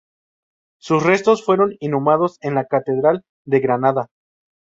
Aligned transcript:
Sus 0.79 1.03
restos 1.03 1.45
fueron 1.45 1.75
inhumados 1.79 2.39
en 2.41 2.55
la 2.55 2.65
Catedral 2.65 3.23
de 3.45 3.59
Granada. 3.59 4.07